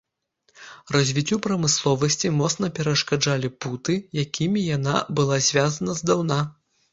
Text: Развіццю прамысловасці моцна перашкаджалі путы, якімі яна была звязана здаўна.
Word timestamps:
Развіццю 0.95 1.35
прамысловасці 1.47 2.31
моцна 2.37 2.69
перашкаджалі 2.79 3.51
путы, 3.67 3.93
якімі 4.23 4.65
яна 4.77 4.97
была 5.21 5.39
звязана 5.51 5.97
здаўна. 6.03 6.41